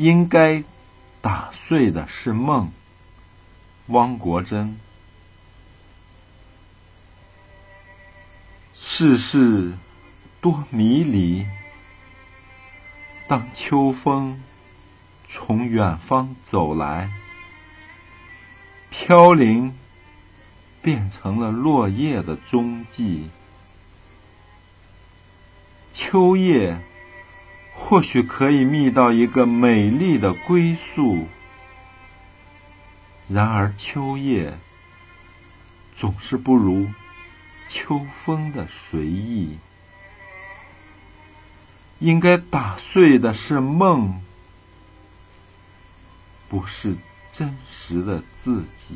[0.00, 0.64] 应该
[1.20, 2.72] 打碎的是梦。
[3.88, 4.80] 汪国真。
[8.74, 9.74] 世事
[10.40, 11.46] 多迷离，
[13.28, 14.42] 当秋风
[15.28, 17.10] 从远方走来，
[18.88, 19.76] 飘零
[20.80, 23.28] 变成了落叶的踪迹。
[25.92, 26.80] 秋叶
[27.90, 31.26] 或许可以觅到一个美丽的归宿，
[33.28, 34.56] 然而秋叶
[35.96, 36.86] 总是不如
[37.66, 39.58] 秋风的随意。
[41.98, 44.22] 应该打碎的是梦，
[46.48, 46.94] 不是
[47.32, 48.94] 真实的自己。